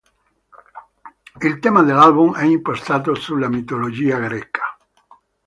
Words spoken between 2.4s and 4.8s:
impostato sulla mitologia greca.